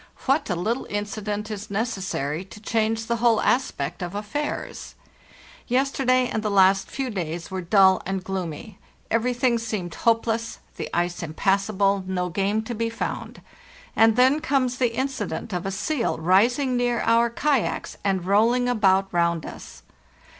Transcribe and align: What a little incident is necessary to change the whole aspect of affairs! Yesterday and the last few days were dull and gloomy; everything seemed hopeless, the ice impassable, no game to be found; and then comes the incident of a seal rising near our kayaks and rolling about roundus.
What 0.25 0.49
a 0.49 0.55
little 0.55 0.87
incident 0.89 1.51
is 1.51 1.69
necessary 1.69 2.43
to 2.45 2.59
change 2.59 3.05
the 3.05 3.17
whole 3.17 3.39
aspect 3.39 4.01
of 4.01 4.15
affairs! 4.15 4.95
Yesterday 5.67 6.27
and 6.27 6.41
the 6.41 6.49
last 6.49 6.89
few 6.89 7.11
days 7.11 7.51
were 7.51 7.61
dull 7.61 8.01
and 8.03 8.23
gloomy; 8.23 8.79
everything 9.11 9.59
seemed 9.59 9.93
hopeless, 9.93 10.57
the 10.75 10.89
ice 10.91 11.21
impassable, 11.21 12.03
no 12.07 12.29
game 12.29 12.63
to 12.63 12.73
be 12.73 12.89
found; 12.89 13.43
and 13.95 14.15
then 14.15 14.39
comes 14.39 14.79
the 14.79 14.95
incident 14.97 15.53
of 15.53 15.67
a 15.67 15.71
seal 15.71 16.17
rising 16.17 16.75
near 16.75 17.01
our 17.01 17.29
kayaks 17.29 17.95
and 18.03 18.25
rolling 18.25 18.67
about 18.67 19.07
roundus. 19.13 19.83